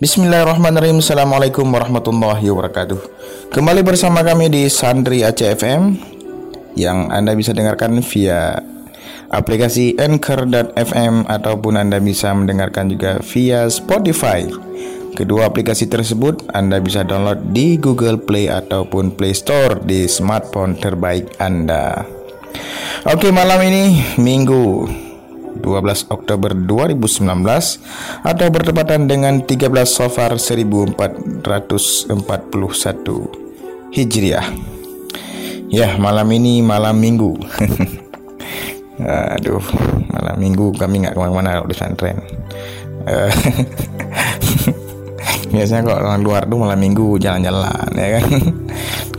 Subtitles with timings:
[0.00, 1.04] Bismillahirrahmanirrahim.
[1.04, 2.96] Assalamualaikum warahmatullahi wabarakatuh.
[3.52, 5.92] Kembali bersama kami di Sandri ACFM
[6.72, 8.64] Yang Anda bisa dengarkan via
[9.28, 14.48] aplikasi Anchor.fm Ataupun Anda bisa mendengarkan juga via Spotify.
[15.12, 21.36] Kedua aplikasi tersebut Anda bisa download di Google Play ataupun Play Store di smartphone terbaik
[21.36, 22.08] Anda.
[23.04, 25.09] Oke malam ini Minggu
[25.58, 27.26] 12 Oktober 2019
[28.22, 32.10] atau bertepatan dengan 13 Safar 1441
[33.90, 34.46] Hijriah.
[35.70, 37.38] Ya, malam ini malam Minggu.
[39.38, 39.62] Aduh,
[40.10, 42.18] malam Minggu kami nggak ke mana-mana di pesantren.
[43.08, 43.32] Eh,
[45.54, 48.26] biasanya kalau orang luar tuh malam Minggu jalan-jalan ya kan.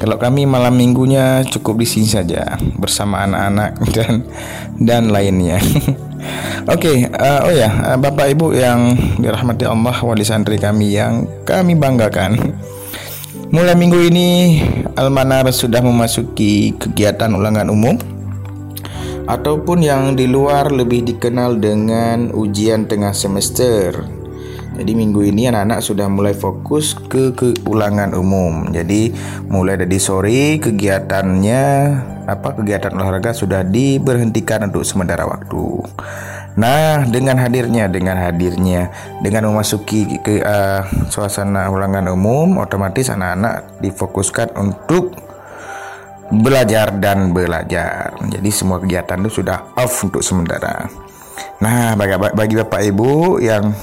[0.01, 4.25] Kalau kami malam minggunya cukup di sini saja bersama anak-anak dan
[4.81, 5.61] dan lainnya.
[6.69, 10.93] Oke, okay, uh, eh, oh ya, uh, Bapak Ibu yang dirahmati Allah wali santri kami
[10.93, 12.37] yang kami banggakan.
[13.49, 14.61] Mulai minggu ini
[14.95, 17.97] Almanar sudah memasuki kegiatan ulangan umum
[19.25, 24.20] ataupun yang di luar lebih dikenal dengan ujian tengah semester.
[24.71, 28.71] Jadi minggu ini anak-anak sudah mulai fokus ke, ke ulangan umum.
[28.71, 29.11] Jadi
[29.51, 31.63] mulai dari sore kegiatannya
[32.23, 35.83] apa kegiatan olahraga sudah diberhentikan untuk sementara waktu.
[36.55, 38.91] Nah, dengan hadirnya dengan hadirnya
[39.23, 45.15] dengan memasuki ke uh, suasana ulangan umum, otomatis anak-anak difokuskan untuk
[46.31, 48.15] belajar dan belajar.
[48.31, 50.87] Jadi semua kegiatan itu sudah off untuk sementara.
[51.59, 53.75] Nah, bagi, bagi Bapak Ibu yang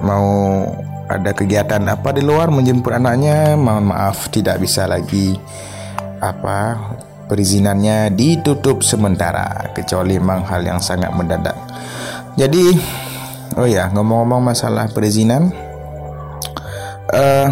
[0.00, 0.64] mau
[1.06, 5.36] ada kegiatan apa di luar menjemput anaknya, mohon maaf tidak bisa lagi
[6.18, 6.80] apa
[7.28, 11.56] perizinannya ditutup sementara kecuali memang hal yang sangat mendadak.
[12.34, 12.74] Jadi
[13.60, 15.52] oh ya ngomong-ngomong masalah perizinan
[17.12, 17.48] uh,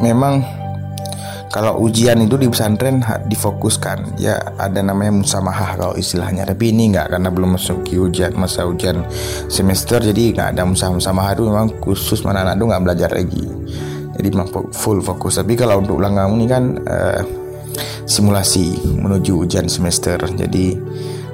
[0.00, 0.57] memang
[1.48, 4.20] kalau ujian itu di pesantren difokuskan.
[4.20, 6.44] Ya ada namanya musamahah kalau istilahnya.
[6.44, 9.00] Tapi ini nggak karena belum masuk ujian masa ujian
[9.48, 13.44] semester jadi nggak ada musamahah itu memang khusus mana anak itu nggak belajar lagi.
[14.18, 14.28] Jadi
[14.76, 15.40] full fokus.
[15.40, 17.22] Tapi kalau untuk ulang ini kan uh,
[18.04, 20.20] simulasi menuju ujian semester.
[20.20, 20.76] Jadi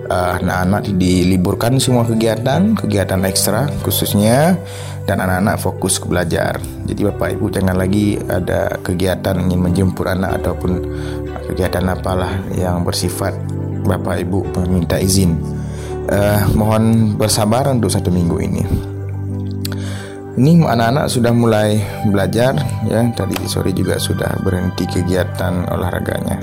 [0.08, 4.56] uh, anak-anak diliburkan semua kegiatan kegiatan ekstra khususnya
[5.04, 6.56] dan anak-anak fokus ke belajar.
[6.88, 10.80] Jadi Bapak Ibu jangan lagi ada kegiatan ingin menjemput anak ataupun
[11.52, 13.36] kegiatan apalah yang bersifat
[13.84, 15.36] Bapak Ibu meminta izin.
[16.04, 18.64] Uh, mohon bersabar untuk satu minggu ini.
[20.34, 21.78] Ini anak-anak sudah mulai
[22.10, 22.58] belajar
[22.90, 26.42] ya tadi sore juga sudah berhenti kegiatan olahraganya.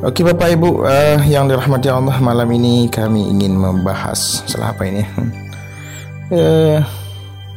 [0.00, 5.04] Oke Bapak Ibu uh, yang dirahmati Allah malam ini kami ingin membahas salah apa ini?
[6.32, 6.80] Uh,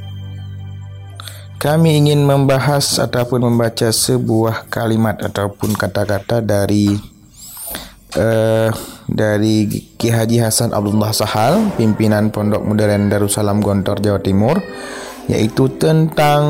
[1.64, 7.00] kami ingin membahas ataupun membaca sebuah kalimat ataupun kata-kata dari
[8.20, 8.76] uh,
[9.08, 14.60] dari Ki Haji Hasan Abdullah Sahal, pimpinan Pondok Modern Darussalam Gontor Jawa Timur,
[15.32, 16.44] yaitu tentang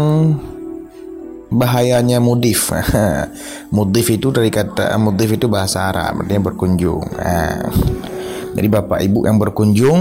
[1.53, 2.73] bahayanya mudif.
[3.75, 7.05] mudif itu dari kata mudif itu bahasa Arab, artinya berkunjung.
[7.15, 7.69] Nah,
[8.57, 9.99] jadi Bapak Ibu yang berkunjung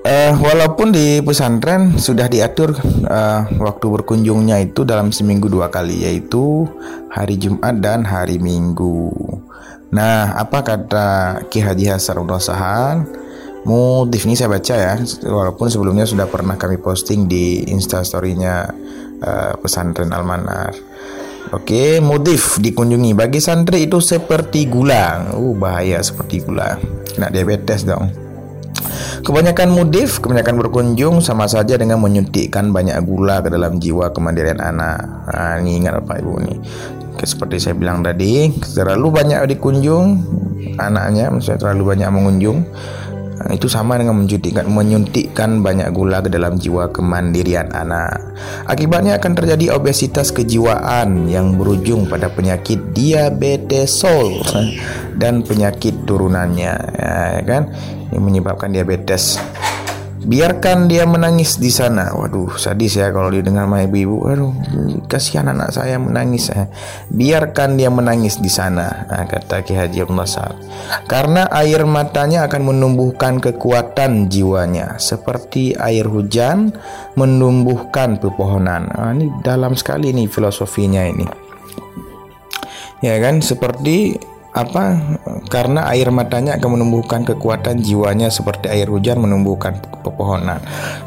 [0.00, 2.72] Uh, walaupun di pesantren sudah diatur
[3.04, 6.64] uh, waktu berkunjungnya itu dalam seminggu dua kali yaitu
[7.12, 9.12] hari Jumat dan hari Minggu.
[9.92, 11.08] Nah, apa kata
[11.52, 13.04] Ki Haji Hasan Sahan?
[13.68, 14.96] Mudif ini saya baca ya,
[15.28, 18.72] walaupun sebelumnya sudah pernah kami posting di instastorynya
[19.22, 20.72] uh, pesantren Almanar.
[21.50, 25.32] Oke, mudif dikunjungi bagi santri itu seperti gula.
[25.34, 26.76] Uh, bahaya seperti gula.
[27.16, 28.30] Kena diabetes dong.
[29.20, 35.04] Kebanyakan mudif, kebanyakan berkunjung sama saja dengan menyuntikkan banyak gula ke dalam jiwa kemandirian anak.
[35.28, 36.58] Nah, ini ingat Bapak Ibu nih.
[37.20, 40.24] Seperti saya bilang tadi, terlalu banyak dikunjung
[40.80, 42.58] anaknya, maksudnya terlalu banyak mengunjung.
[43.40, 48.36] Nah, itu sama dengan menyuntikkan, menyuntikkan banyak gula ke dalam jiwa kemandirian anak.
[48.68, 54.04] Akibatnya akan terjadi obesitas kejiwaan yang berujung pada penyakit diabetes
[55.16, 56.74] dan penyakit turunannya,
[57.40, 57.72] ya kan?
[58.12, 59.40] yang menyebabkan diabetes.
[60.20, 62.12] Biarkan dia menangis di sana.
[62.12, 64.20] Waduh, sadis ya kalau didengar sama ibu-ibu.
[64.20, 64.52] Waduh,
[65.08, 66.52] kasihan anak saya menangis.
[66.52, 66.68] Eh.
[67.08, 70.28] Biarkan dia menangis di sana, nah, kata Ki Haji Abdullah
[71.08, 76.76] Karena air matanya akan menumbuhkan kekuatan jiwanya, seperti air hujan
[77.16, 78.92] menumbuhkan pepohonan.
[78.92, 81.24] Nah, ini dalam sekali nih filosofinya ini.
[83.00, 84.20] Ya kan, seperti
[84.50, 84.98] apa
[85.46, 90.58] karena air matanya akan menumbuhkan kekuatan jiwanya seperti air hujan menumbuhkan pepohonan.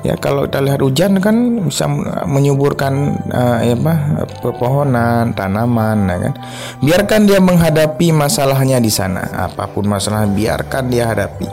[0.08, 1.92] Ya kalau kita lihat hujan kan bisa
[2.24, 6.34] menyuburkan uh, ya apa pepohonan tanaman ya kan?
[6.80, 9.28] Biarkan dia menghadapi masalahnya di sana.
[9.52, 11.48] Apa pun masalah biarkan dia hadapi.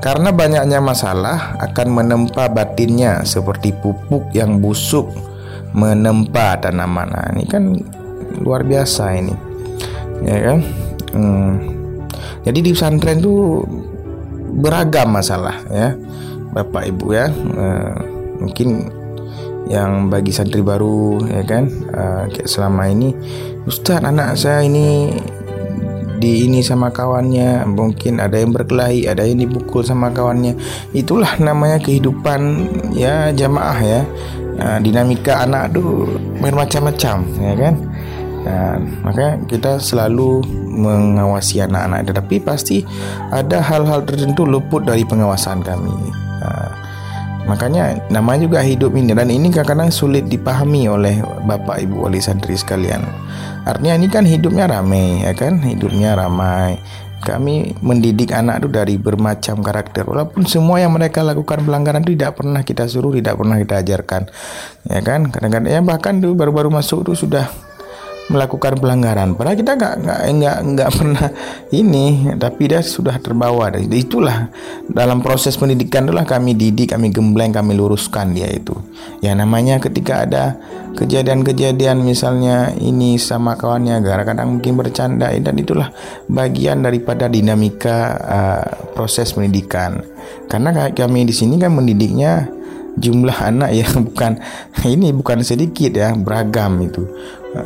[0.00, 5.12] Karena banyaknya masalah akan menempa batinnya seperti pupuk yang busuk
[5.76, 7.12] menempa tanaman.
[7.12, 7.68] Nah, ini kan
[8.40, 9.34] luar biasa ini.
[10.24, 10.64] Ya kan
[11.14, 11.50] hmm.
[12.42, 13.62] jadi di pesantren itu
[14.54, 15.98] beragam masalah ya.
[16.54, 17.26] Bapak ibu ya.
[17.34, 17.98] Uh,
[18.38, 18.86] mungkin
[19.66, 21.66] yang bagi santri baru ya kan?
[21.90, 23.10] Uh, kayak selama ini
[23.66, 25.10] Ustaz anak saya ini
[26.22, 27.66] di ini sama kawannya.
[27.66, 30.54] Mungkin ada yang berkelahi ada yang dipukul sama kawannya.
[30.94, 32.40] Itulah namanya kehidupan
[32.94, 34.02] ya jamaah ya.
[34.54, 36.06] Uh, dinamika anak tuh
[36.38, 37.74] bermacam-macam ya kan?
[38.44, 40.44] Nah, maka kita selalu
[40.74, 42.10] mengawasi anak-anak.
[42.10, 42.82] Tetapi pasti
[43.30, 45.94] ada hal-hal tertentu luput dari pengawasan kami.
[47.44, 52.56] Makanya namanya juga hidup ini dan ini kadang-kadang sulit dipahami oleh Bapak Ibu wali santri
[52.56, 53.04] sekalian.
[53.68, 56.80] Artinya ini kan hidupnya ramai ya kan, hidupnya ramai.
[57.24, 60.04] Kami mendidik anak itu dari bermacam karakter.
[60.04, 64.22] Walaupun semua yang mereka lakukan pelanggaran itu tidak pernah kita suruh, tidak pernah kita ajarkan.
[64.92, 67.48] Ya kan, kadang-kadang ya bahkan baru-baru masuk itu sudah
[68.32, 69.36] melakukan pelanggaran.
[69.36, 71.26] Padahal kita nggak nggak nggak nggak pernah
[71.68, 73.68] ini, tapi dia sudah terbawa.
[73.76, 74.48] Itulah
[74.88, 78.72] dalam proses pendidikan itulah kami didik, kami gembleng, kami luruskan dia itu.
[79.20, 80.56] Ya namanya ketika ada
[80.96, 85.90] kejadian-kejadian misalnya ini sama kawannya kadang mungkin bercanda dan itulah
[86.30, 88.64] bagian daripada dinamika uh,
[88.96, 90.00] proses pendidikan.
[90.48, 92.48] Karena kami di sini kan mendidiknya
[92.96, 94.32] jumlah anak yang bukan
[94.86, 97.04] ini bukan sedikit ya beragam itu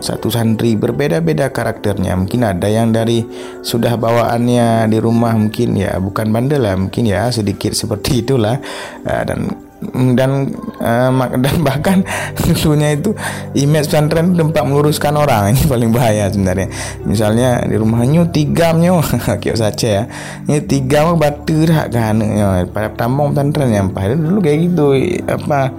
[0.04, 2.14] satu santri berbeda-beda karakternya.
[2.14, 3.24] Mungkin ada yang dari
[3.64, 5.96] sudah bawaannya di rumah mungkin ya.
[5.96, 8.60] Bukan bandel lah mungkin ya sedikit seperti itulah.
[9.08, 9.68] Uh, dan
[10.18, 10.50] dan
[10.82, 12.02] uh, dan bahkan
[12.34, 13.14] dulunya itu
[13.54, 15.54] image pesantren tempat meluruskan orang.
[15.54, 16.68] Ini paling bahaya sebenarnya.
[17.06, 18.98] Misalnya di rumahnya tiga nyo
[19.42, 20.04] kayak saja ya.
[20.50, 22.18] Ini tiga mau batu kan.
[22.18, 24.86] Ya, pada tambang pesantren yang pada dulu kayak gitu
[25.30, 25.70] apa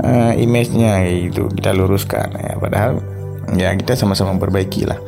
[0.00, 1.42] uh, image-nya kayak gitu.
[1.52, 2.56] Kita luruskan ya.
[2.56, 3.21] Padahal
[3.56, 4.98] ya kita sama-sama perbaiki lah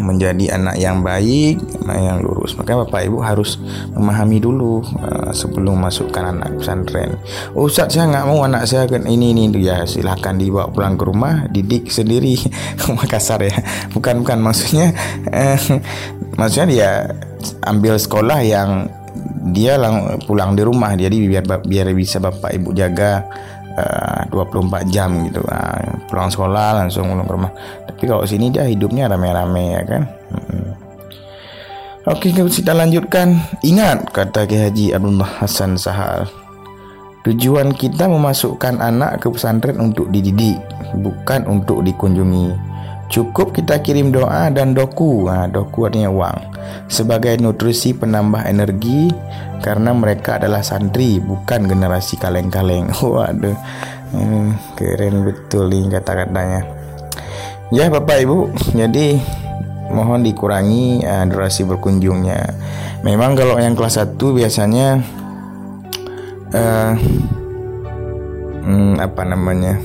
[0.00, 2.56] menjadi anak yang baik, anak yang lurus.
[2.58, 3.56] Maka bapak ibu harus
[3.94, 7.16] memahami dulu uh, sebelum masukkan anak pesantren.
[7.56, 11.04] Oh, Ustaz saya nggak mau anak saya kan ini ini ya silahkan dibawa pulang ke
[11.06, 12.36] rumah, didik sendiri.
[12.98, 13.56] Makassar ya,
[13.92, 14.92] bukan bukan maksudnya,
[15.30, 15.58] uh,
[16.36, 16.90] maksudnya dia
[17.64, 18.90] ambil sekolah yang
[19.46, 23.22] dia lang pulang di rumah, jadi biar biar bisa bapak ibu jaga
[23.76, 25.40] uh, 24 jam gitu.
[25.44, 27.52] Uh, pulang sekolah langsung pulang ke rumah.
[27.86, 30.02] Tapi kalau sini dia hidupnya rame-rame ya kan?
[30.32, 30.68] Hmm.
[32.06, 33.38] Oke kita lanjutkan.
[33.66, 36.30] Ingat kata Ki Haji Abdullah Hasan Sahal
[37.26, 40.54] Tujuan kita memasukkan anak ke pesantren untuk dididik
[40.94, 42.75] Bukan untuk dikunjungi
[43.06, 45.30] Cukup kita kirim doa dan doku.
[45.30, 46.38] Nah, Doku artinya uang
[46.90, 49.06] Sebagai nutrisi penambah energi
[49.62, 52.90] Karena mereka adalah santri Bukan generasi kaleng-kaleng.
[53.02, 53.56] Waduh.
[54.06, 56.62] Hmm, Keren betul nih kata-katanya.
[57.74, 58.54] Ya Bapak Ibu.
[58.78, 59.18] Jadi
[59.90, 62.54] mohon dikurangi uh, durasi berkunjungnya.
[63.02, 65.02] Memang kalau yang kelas 1 biasanya
[66.54, 66.92] uh,
[68.66, 69.78] hmm, Apa namanya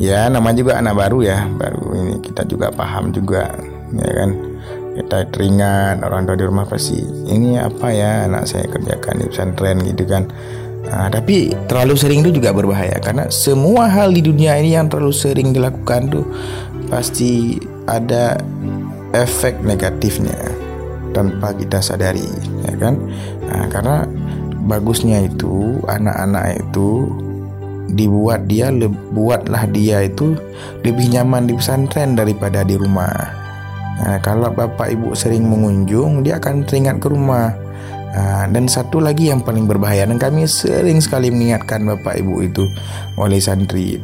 [0.00, 1.38] ya nama juga anak baru ya.
[1.48, 3.50] Baru ini kita juga paham juga
[3.94, 4.30] ya kan?
[4.94, 9.76] Kita teringat orang tua di rumah pasti ini apa ya anak saya kerjakan di pesantren
[9.82, 10.30] gitu kan.
[10.84, 13.00] Nah, tapi terlalu sering itu juga berbahaya.
[13.02, 16.26] Karena semua hal di dunia ini yang terlalu sering dilakukan tuh
[16.92, 17.58] pasti
[17.90, 18.38] ada
[19.16, 20.36] efek negatifnya
[21.10, 22.26] tanpa kita sadari
[22.62, 22.94] ya kan?
[23.50, 24.06] Nah, karena
[24.64, 27.08] bagusnya itu anak-anak itu
[27.94, 28.74] dibuat dia
[29.14, 30.34] buatlah dia itu
[30.82, 33.14] lebih nyaman di pesantren daripada di rumah.
[33.94, 37.54] Nah, kalau bapak ibu sering mengunjung, dia akan teringat ke rumah.
[38.14, 42.62] Nah, dan satu lagi yang paling berbahaya dan kami sering sekali mengingatkan bapak ibu itu
[43.18, 43.98] oleh santri.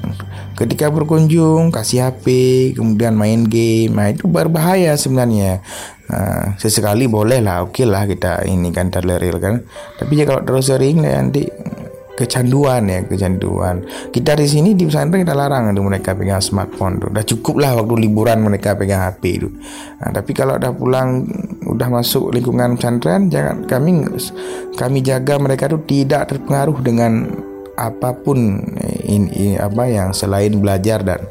[0.59, 2.27] Ketika berkunjung kasih HP,
[2.75, 5.63] kemudian main game, nah itu berbahaya sebenarnya.
[6.11, 9.63] Nah, sesekali boleh lah, oke okay lah kita ini kan tolerir kan.
[9.95, 11.47] Tapi ya kalau terus sering nanti
[12.21, 13.81] kecanduan ya kecanduan.
[14.12, 17.71] Kita di sini di pesantren kita larang itu mereka pegang smartphone tuh udah cukup lah
[17.81, 19.49] waktu liburan mereka pegang HP itu
[20.03, 21.25] nah, tapi kalau udah pulang
[21.65, 24.05] udah masuk lingkungan pesantren jangan kami
[24.77, 27.12] kami jaga mereka tuh tidak terpengaruh dengan
[27.81, 28.61] apa pun
[29.09, 31.25] ini, apa yang selain belajar dan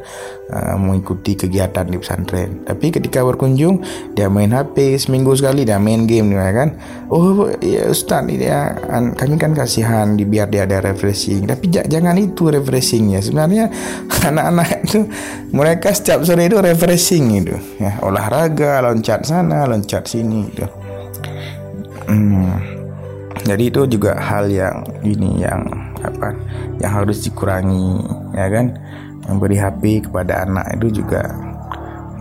[0.50, 2.65] uh, mengikuti kegiatan di pesantren.
[2.65, 3.86] Tapi ketika berkunjung
[4.18, 6.70] dia main HP seminggu sekali dia main game ya kan.
[7.13, 11.46] Oh ya Ustaz ini dia kami kan kasihan di biar dia ada refreshing.
[11.46, 13.22] Tapi jangan itu refreshingnya.
[13.22, 13.70] Sebenarnya
[14.29, 15.06] anak-anak itu
[15.53, 20.65] mereka setiap sore itu refreshing itu ya olahraga loncat sana loncat sini itu.
[22.10, 22.78] Hmm.
[23.50, 25.65] Jadi itu juga hal yang ini yang
[26.06, 26.38] apa
[26.77, 27.98] yang harus dikurangi
[28.38, 28.77] ya kan?
[29.25, 31.25] Memberi HP kepada anak itu juga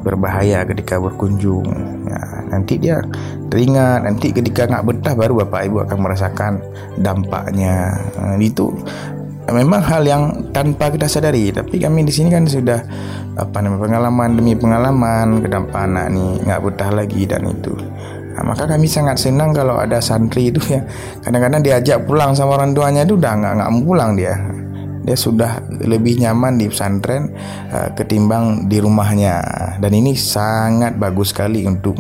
[0.01, 1.69] berbahaya ketika berkunjung.
[2.09, 3.05] Ya, nanti dia
[3.53, 6.53] teringat nanti ketika nggak betah baru bapak ibu akan merasakan
[6.97, 7.93] dampaknya.
[8.17, 8.73] Nah, itu
[9.53, 11.53] memang hal yang tanpa kita sadari.
[11.53, 12.81] Tapi kami di sini kan sudah
[13.37, 17.71] apa namanya pengalaman demi pengalaman ke depan anak nih nggak betah lagi dan itu
[18.39, 20.87] nah, maka kami sangat senang kalau ada santri itu ya.
[21.27, 24.35] Kadang-kadang diajak pulang sama orang tuanya itu udah nggak nggak pulang dia.
[25.03, 27.33] Dia sudah lebih nyaman di pesantren
[27.73, 29.41] uh, ketimbang di rumahnya.
[29.83, 31.99] Dan ini sangat bagus sekali untuk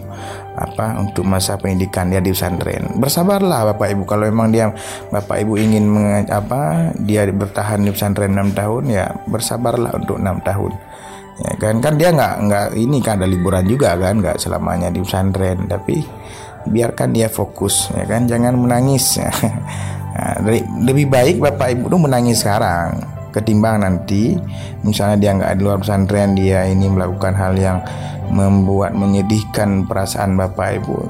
[0.54, 3.00] apa untuk masa pendidikan dia di pesantren.
[3.00, 4.06] Bersabarlah bapak ibu.
[4.06, 4.70] Kalau memang dia
[5.10, 5.90] bapak ibu ingin
[6.30, 10.72] apa dia bertahan di pesantren 6 tahun ya bersabarlah untuk 6 tahun
[11.42, 11.78] ya kan?
[11.78, 15.66] Kan dia nggak nggak ini kan ada liburan juga kan nggak selamanya di pesantren.
[15.66, 15.96] Tapi
[16.68, 18.26] biarkan dia fokus ya kan?
[18.26, 19.16] Jangan menangis
[20.18, 20.34] Nah,
[20.82, 22.98] lebih baik bapak ibu tuh menangis sekarang.
[23.30, 24.34] Ketimbang nanti
[24.82, 27.78] misalnya dia nggak di luar pesantren dia ini melakukan hal yang
[28.34, 31.06] membuat menyedihkan perasaan bapak ibu.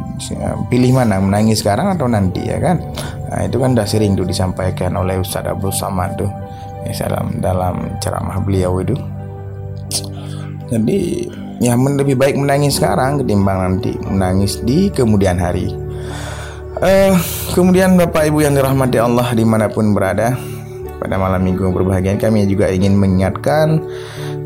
[0.68, 2.84] Pilih mana menangis sekarang atau nanti ya kan?
[3.32, 6.30] Nah, itu kan udah sering tuh disampaikan oleh Ustadz Abdul Samad tuh
[6.84, 8.92] ya, dalam dalam ceramah beliau itu
[10.68, 15.72] jadi ya lebih baik menangis sekarang ketimbang nanti menangis di kemudian hari.
[16.78, 17.10] Uh,
[17.58, 20.38] kemudian Bapak Ibu yang dirahmati Allah di mana pun berada
[21.02, 23.82] pada malam minggu berbahagia kami juga ingin mengingatkan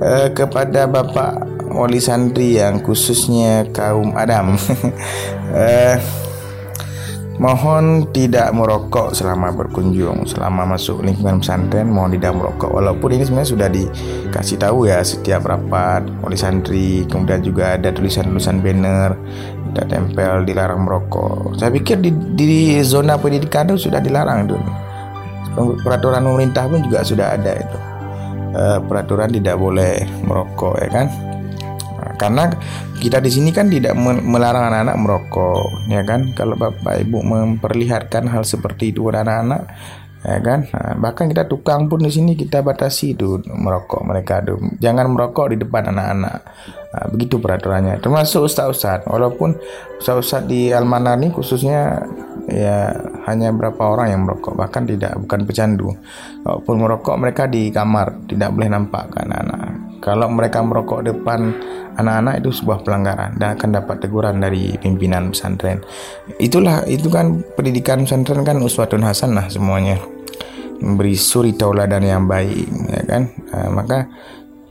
[0.01, 4.57] uh, kepada Bapak wali santri yang khususnya kaum Adam.
[5.53, 5.97] Uh,
[7.41, 12.69] mohon tidak merokok selama berkunjung selama masuk lingkungan pesantren mohon tidak merokok.
[12.69, 18.61] Walaupun ini sebenarnya sudah dikasih tahu ya setiap rapat wali santri kemudian juga ada tulisan-tulisan
[18.61, 19.17] banner
[19.73, 21.57] tidak tempel dilarang merokok.
[21.57, 24.57] Saya pikir di, di zona pendidikan itu sudah dilarang itu
[25.85, 27.79] peraturan pemerintah pun juga sudah ada itu.
[28.53, 31.07] E, peraturan tidak boleh merokok ya kan
[32.17, 32.53] karena
[33.03, 36.31] kita di sini kan tidak melarang anak-anak merokok ya kan?
[36.39, 39.63] Kalau bapak ibu memperlihatkan hal seperti itu pada anak-anak
[40.23, 40.61] ya kan?
[40.71, 44.55] Nah, bahkan kita tukang pun di sini kita batasi itu merokok mereka itu.
[44.79, 46.39] Jangan merokok di depan anak-anak.
[46.93, 47.99] Nah, begitu peraturannya.
[47.99, 49.03] Termasuk ustaz-ustaz.
[49.09, 49.59] Walaupun
[49.99, 52.07] ustaz-ustaz di Almanar ini khususnya
[52.47, 52.91] ya
[53.27, 54.55] hanya berapa orang yang merokok.
[54.55, 55.89] Bahkan tidak bukan pecandu.
[56.47, 58.31] Walaupun merokok mereka di kamar.
[58.31, 61.55] Tidak boleh nampak ke anak-anak kalau mereka merokok depan
[61.95, 65.79] anak-anak itu sebuah pelanggaran dan akan dapat teguran dari pimpinan pesantren.
[66.43, 70.03] Itulah itu kan pendidikan pesantren kan uswatun hasanah semuanya.
[70.83, 73.31] Memberi suri tauladan yang baik ya kan.
[73.55, 74.11] Nah, maka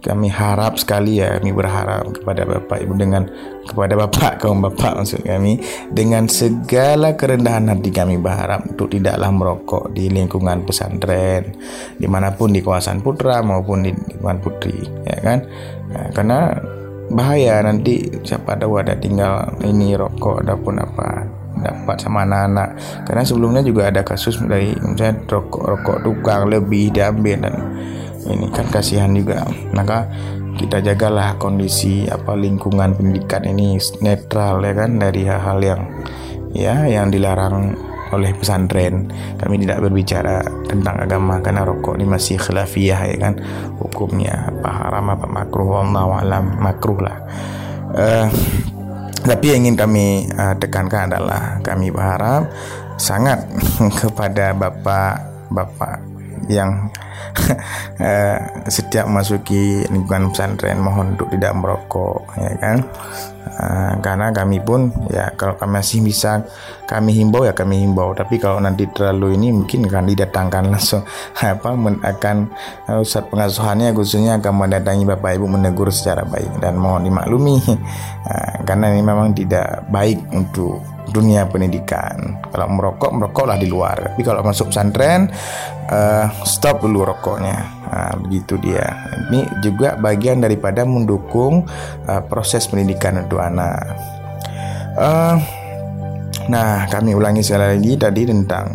[0.02, 3.30] kami harap sekali ya kami berharap kepada Bapak Ibu dengan
[3.70, 5.62] kepada Bapak kaum Bapak maksud kami
[5.94, 11.54] dengan segala kerendahan hati kami berharap untuk tidaklah merokok di lingkungan pesantren
[12.02, 15.40] di mana pun di kawasan putra maupun di lingkungan putri ya kan?
[15.94, 16.40] Nah, karena
[17.12, 21.08] bahaya nanti siapa tahu ada tinggal ini rokok ataupun apa
[22.00, 22.70] sama anak-anak
[23.04, 27.56] karena sebelumnya juga ada kasus dari misalnya rokok rokok tukang lebih diambil dan
[28.30, 29.44] ini kan kasihan juga
[29.74, 30.08] maka
[30.56, 35.82] kita jagalah kondisi apa lingkungan pendidikan ini netral ya kan dari hal-hal yang
[36.52, 37.74] ya yang dilarang
[38.12, 39.08] oleh pesantren.
[39.40, 43.34] Kami tidak berbicara tentang agama karena rokok ini masih khilafiyah ya kan.
[43.80, 47.18] Hukumnya apa haram apa makruh Allah alam makruh lah.
[47.92, 48.28] Uh,
[49.22, 52.50] tapi yang ingin kami uh, tekankan adalah kami berharap
[52.98, 53.42] sangat
[54.02, 56.11] kepada bapak-bapak
[56.50, 56.90] yang
[58.00, 58.38] uh,
[58.76, 62.78] setiap masuki lingkungan pesantren mohon untuk tidak merokok ya kan?
[63.42, 66.46] Uh, karena kami pun ya kalau kami masih bisa
[66.86, 68.14] kami himbau ya kami himbau.
[68.14, 71.04] Tapi kalau nanti terlalu ini mungkin akan didatangkan langsung
[71.42, 72.50] apa men, akan
[72.88, 76.62] uh, ustadz pengasuhannya khususnya akan mendatangi bapak ibu menegur secara baik.
[76.62, 77.60] Dan mohon dimaklumi
[78.68, 80.80] karena ini memang tidak baik untuk
[81.12, 82.40] dunia pendidikan.
[82.50, 84.16] Kalau merokok, merokoklah di luar.
[84.16, 85.28] Tapi kalau masuk pesantren,
[85.92, 87.58] uh, stop dulu rokoknya.
[87.92, 88.88] Nah, begitu dia.
[89.30, 91.68] Ini juga bagian daripada mendukung
[92.08, 93.84] uh, proses pendidikan untuk anak.
[94.96, 95.36] Uh,
[96.48, 98.68] nah, kami ulangi sekali lagi tadi tentang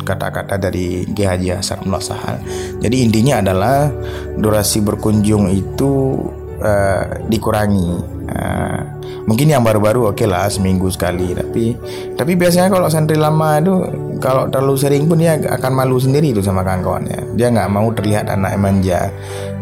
[0.00, 2.40] kata-kata dari Ki Haji Hasan Sahal.
[2.80, 3.90] Jadi intinya adalah
[4.34, 6.16] durasi berkunjung itu
[6.60, 7.90] uh, dikurangi.
[8.30, 9.00] Uh,
[9.30, 11.78] mungkin yang baru-baru oke okay lah seminggu sekali tapi
[12.18, 13.74] tapi biasanya kalau santri lama itu
[14.18, 18.26] kalau terlalu sering pun dia akan malu sendiri itu sama kawan-kawannya dia nggak mau terlihat
[18.26, 19.06] anak manja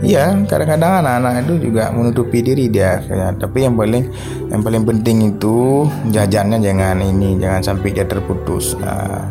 [0.01, 3.29] iya kadang-kadang anak-anak itu juga menutupi diri dia ya.
[3.37, 4.09] tapi yang paling
[4.49, 9.27] yang paling penting itu jajannya jangan ini jangan sampai dia terputus nah,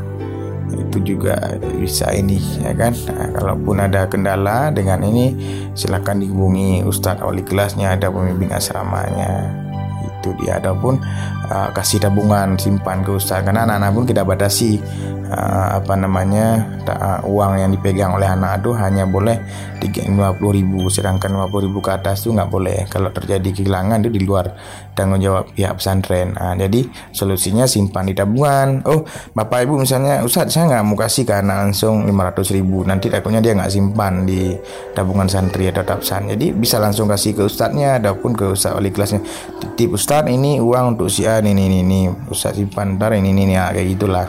[0.77, 2.93] itu juga bisa ini ya kan?
[3.09, 5.33] Nah, kalaupun ada kendala dengan ini
[5.73, 9.49] silakan dihubungi ustadz wali kelasnya ada pembimbing asramanya.
[10.05, 10.61] Itu dia.
[10.61, 11.01] Ataupun
[11.51, 14.79] uh, kasih tabungan simpan ke ustadz karena anak-anak pun kita batasi
[15.31, 19.37] uh, apa namanya uh, uang yang dipegang oleh anak itu hanya boleh
[19.77, 20.89] 50 ribu.
[20.89, 22.79] Sedangkan 50 ribu ke atas itu nggak boleh.
[22.89, 24.51] Kalau terjadi kehilangan itu di luar
[24.97, 26.33] tanggung jawab pihak pesantren.
[26.33, 28.81] Nah, jadi solusinya simpan di tabungan.
[28.89, 29.05] Oh
[29.37, 32.81] bapak ibu misalnya Ustadz saya nggak mau kasih ke anak langsung 500 ribu.
[32.87, 34.57] Nanti takutnya dia nggak simpan di
[34.97, 39.21] tabungan santri atau tapsan jadi bisa langsung kasih ke Ustadznya ataupun ke Ustadz wali kelasnya.
[39.61, 43.49] Titip Ustadz ini uang untuk si A ini ini ini Ustadz simpan ntar ini ini,
[43.49, 44.27] ini ya, kayak gitulah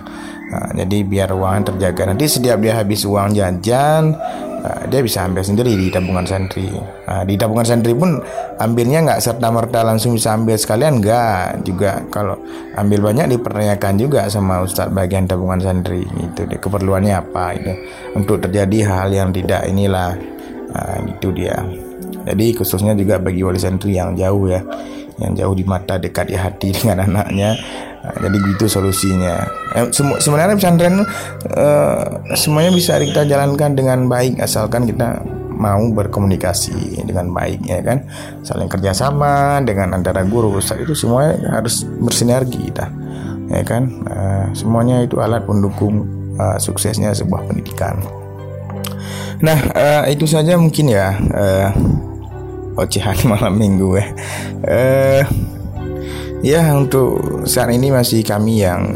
[0.49, 2.09] Nah, jadi biar uangnya terjaga.
[2.09, 4.17] Nanti setiap dia habis uang jajan,
[4.65, 6.73] uh, dia bisa ambil sendiri di tabungan santri.
[7.05, 8.17] Nah, di tabungan santri pun
[8.57, 12.01] ambilnya nggak serta merta langsung bisa ambil sekalian, nggak juga.
[12.09, 12.41] Kalau
[12.81, 16.01] ambil banyak dipertanyakan juga sama ustadz bagian tabungan santri.
[16.09, 17.73] Itu deh, keperluannya apa itu
[18.17, 20.17] untuk terjadi hal yang tidak inilah.
[20.73, 21.61] Nah, itu dia.
[22.25, 24.65] Jadi khususnya juga bagi wali santri yang jauh ya,
[25.19, 27.59] yang jauh di mata dekat di hati dengan anaknya.
[27.99, 29.43] Nah, jadi gitu solusinya.
[29.75, 31.03] Eh, semu sebenarnya pesantren
[31.59, 32.03] uh,
[32.39, 35.19] semuanya bisa kita jalankan dengan baik asalkan kita
[35.59, 38.07] mau berkomunikasi dengan baik ya kan?
[38.47, 42.87] Saling kerjasama dengan antara guru ustadz itu semuanya harus bersinergi kita
[43.51, 43.91] ya kan?
[44.07, 46.07] Uh, semuanya itu alat pendukung
[46.39, 47.99] uh, suksesnya sebuah pendidikan.
[49.43, 51.69] Nah uh, itu saja mungkin ya uh,
[52.79, 54.07] ocehan malam minggu ya.
[54.63, 55.23] Uh,
[56.39, 58.95] Ya untuk saat ini masih kami yang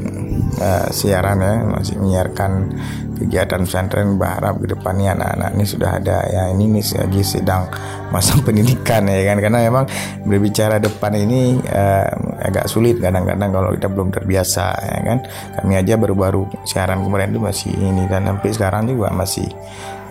[0.63, 2.71] uh, siaran ya masih menyiarkan
[3.19, 7.67] kegiatan pesantren berharap ke depannya anak-anak ini sudah ada ya ini nih lagi sedang
[8.15, 9.43] masa pendidikan ya kan.
[9.43, 9.91] Karena memang
[10.23, 12.15] berbicara depan ini uh,
[12.47, 15.19] agak sulit kadang-kadang kalau kita belum terbiasa ya kan.
[15.59, 19.51] Kami aja baru-baru siaran kemarin itu masih ini dan sampai sekarang juga masih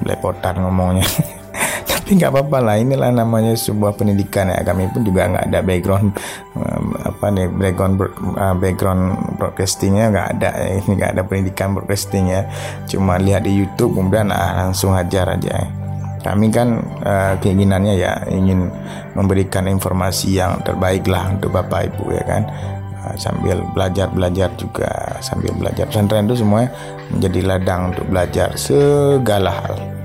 [0.03, 1.07] belepotan ngomongnya
[2.11, 4.67] tapi nggak apa-apa lah inilah namanya sebuah pendidikan ya.
[4.67, 6.11] Kami pun juga nggak ada background
[7.07, 7.95] apa nih background
[8.35, 9.03] uh, background
[9.39, 12.51] broadcastingnya nggak ada ini nggak ada pendidikan broadcasting ya.
[12.91, 15.71] Cuma lihat di YouTube kemudian ah, langsung hajar aja.
[16.19, 18.67] Kami kan uh, keinginannya ya ingin
[19.15, 22.43] memberikan informasi yang terbaik lah untuk bapak ibu ya kan.
[23.15, 25.87] Sambil belajar belajar juga sambil belajar.
[25.87, 26.75] Pesantren itu semuanya
[27.07, 30.00] menjadi ladang untuk belajar segala hal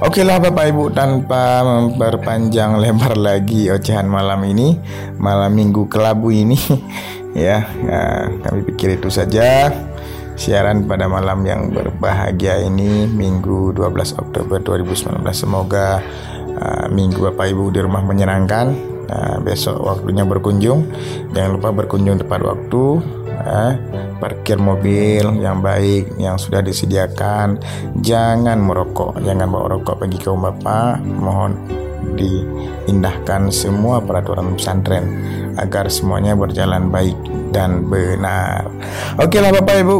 [0.00, 4.80] Oke lah Bapak Ibu tanpa memperpanjang lebar lagi ocehan malam ini
[5.20, 6.56] Malam minggu kelabu ini
[7.36, 8.00] ya, ya
[8.40, 9.68] kami pikir itu saja.
[10.40, 16.00] Siaran pada malam yang berbahagia ini Minggu 12 Oktober 2019 Semoga
[16.56, 18.72] uh, minggu Bapak Ibu di rumah menyenangkan.
[19.04, 20.88] Uh, Besok waktunya berkunjung.
[21.36, 23.04] Jangan lupa berkunjung tepat waktu
[23.44, 23.72] eh,
[24.20, 27.60] parkir mobil yang baik yang sudah disediakan.
[28.00, 31.56] Jangan merokok jangan bawa rokok bagi kaum bapak mohon
[32.16, 35.04] diindahkan semua peraturan pesantren
[35.60, 37.16] agar semuanya berjalan baik
[37.50, 38.66] dan benar.
[39.20, 39.98] Oke lah bapak ibu.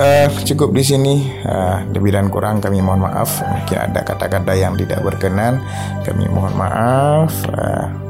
[0.00, 1.28] Uh, cukup di sini.
[1.44, 3.44] Uh, lebih dan kurang kami mohon maaf.
[3.44, 5.60] Mungkin ada kata-kata yang tidak berkenan.
[6.08, 7.28] Kami mohon maaf.
[7.52, 8.09] Uh,